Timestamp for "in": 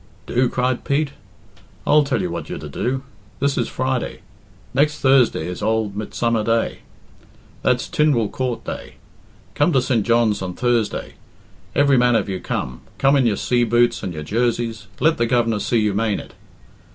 13.15-13.27